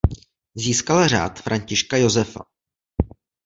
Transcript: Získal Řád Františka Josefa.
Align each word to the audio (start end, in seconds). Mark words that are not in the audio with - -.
Získal 0.55 1.07
Řád 1.07 1.39
Františka 1.41 1.97
Josefa. 1.97 2.41